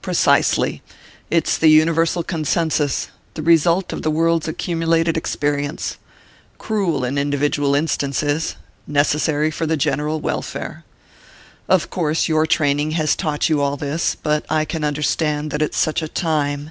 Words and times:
"Precisely. 0.00 0.80
It's 1.28 1.58
the 1.58 1.66
universal 1.66 2.22
consensus 2.22 3.08
the 3.34 3.42
result 3.42 3.92
of 3.92 4.02
the 4.02 4.12
world's 4.12 4.46
accumulated 4.46 5.16
experience. 5.16 5.96
Cruel 6.56 7.04
in 7.04 7.18
individual 7.18 7.74
instances 7.74 8.54
necessary 8.86 9.50
for 9.50 9.66
the 9.66 9.76
general 9.76 10.20
welfare. 10.20 10.84
Of 11.68 11.90
course 11.90 12.28
your 12.28 12.46
training 12.46 12.92
has 12.92 13.16
taught 13.16 13.48
you 13.48 13.60
all 13.60 13.76
this; 13.76 14.14
but 14.14 14.46
I 14.48 14.64
can 14.64 14.84
understand 14.84 15.50
that 15.50 15.62
at 15.62 15.74
such 15.74 16.00
a 16.00 16.06
time...." 16.06 16.70